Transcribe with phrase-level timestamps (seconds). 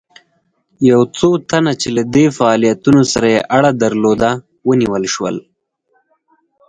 [0.89, 4.31] یو څو تنه چې له دې فعالیتونو سره یې اړه درلوده
[4.67, 5.35] ونیول شول.